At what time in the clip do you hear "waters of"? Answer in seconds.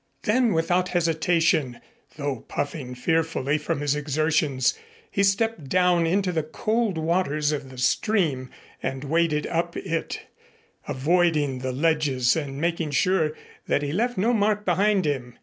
6.97-7.69